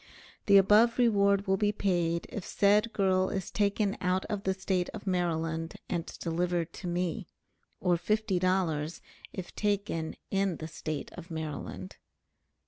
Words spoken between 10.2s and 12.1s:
in the State of Maryland.